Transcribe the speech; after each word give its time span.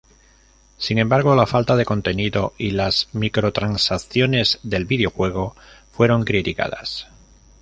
Sin 0.77 0.97
embargo, 0.97 1.35
la 1.35 1.45
falta 1.45 1.75
de 1.75 1.85
contenido 1.85 2.53
y 2.57 2.71
las 2.71 3.09
microtransacciones 3.13 4.59
del 4.63 4.85
videojuego 4.85 5.55
fueron 5.91 6.23
criticadas. 6.25 7.05